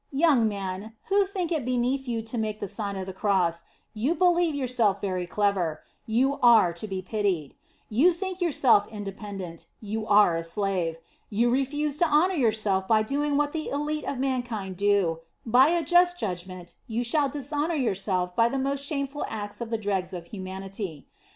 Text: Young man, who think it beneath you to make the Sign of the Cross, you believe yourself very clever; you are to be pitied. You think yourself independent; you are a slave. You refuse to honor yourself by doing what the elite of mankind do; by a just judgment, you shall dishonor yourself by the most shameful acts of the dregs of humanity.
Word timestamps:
Young 0.11 0.47
man, 0.47 0.93
who 1.09 1.27
think 1.27 1.51
it 1.51 1.63
beneath 1.63 2.07
you 2.07 2.23
to 2.23 2.35
make 2.39 2.59
the 2.59 2.67
Sign 2.67 2.95
of 2.95 3.05
the 3.05 3.13
Cross, 3.13 3.61
you 3.93 4.15
believe 4.15 4.55
yourself 4.55 4.99
very 4.99 5.27
clever; 5.27 5.83
you 6.07 6.39
are 6.41 6.73
to 6.73 6.87
be 6.87 7.03
pitied. 7.03 7.53
You 7.87 8.11
think 8.11 8.41
yourself 8.41 8.87
independent; 8.87 9.67
you 9.79 10.07
are 10.07 10.35
a 10.35 10.43
slave. 10.43 10.97
You 11.29 11.51
refuse 11.51 11.97
to 11.97 12.07
honor 12.07 12.33
yourself 12.33 12.87
by 12.87 13.03
doing 13.03 13.37
what 13.37 13.53
the 13.53 13.69
elite 13.69 14.05
of 14.05 14.17
mankind 14.17 14.75
do; 14.75 15.19
by 15.45 15.67
a 15.67 15.83
just 15.83 16.17
judgment, 16.19 16.73
you 16.87 17.03
shall 17.03 17.29
dishonor 17.29 17.75
yourself 17.75 18.35
by 18.35 18.49
the 18.49 18.57
most 18.57 18.83
shameful 18.83 19.23
acts 19.27 19.61
of 19.61 19.69
the 19.69 19.77
dregs 19.77 20.13
of 20.13 20.25
humanity. 20.25 21.05